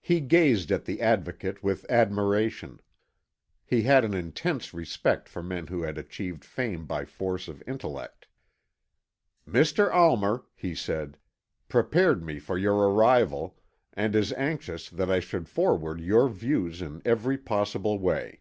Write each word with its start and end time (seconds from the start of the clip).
He 0.00 0.20
gazed 0.22 0.72
at 0.72 0.86
the 0.86 1.02
Advocate 1.02 1.62
with 1.62 1.84
admiration; 1.90 2.80
he 3.62 3.82
had 3.82 4.06
an 4.06 4.14
intense 4.14 4.72
respect 4.72 5.28
for 5.28 5.42
men 5.42 5.66
who 5.66 5.82
had 5.82 5.98
achieved 5.98 6.46
fame 6.46 6.86
by 6.86 7.04
force 7.04 7.46
of 7.46 7.62
intellect. 7.66 8.26
"Mr. 9.46 9.92
Almer," 9.92 10.44
he 10.56 10.74
said, 10.74 11.18
"prepared 11.68 12.24
me 12.24 12.38
for 12.38 12.56
your 12.56 12.74
arrival, 12.90 13.58
and 13.92 14.16
is 14.16 14.32
anxious 14.32 14.88
that 14.88 15.10
I 15.10 15.20
should 15.20 15.46
forward 15.46 16.00
your 16.00 16.30
views 16.30 16.80
in 16.80 17.02
every 17.04 17.36
possible 17.36 17.98
way. 17.98 18.40